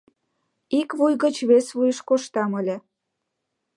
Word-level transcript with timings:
Ик 0.79 0.89
вуй 0.99 1.13
гыч 1.23 1.35
вес 1.49 1.67
вуйыш 1.75 1.99
коштам 2.07 2.51
ыле. 2.59 2.77